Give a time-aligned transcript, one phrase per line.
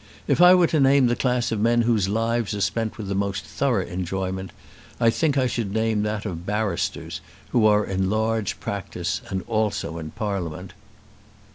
[0.27, 3.13] If I were to name the class of men whose lives are spent with the
[3.13, 4.49] most thorough enjoyment,
[4.99, 9.99] I think I should name that of barristers who are in large practice and also
[9.99, 10.73] in Parliament."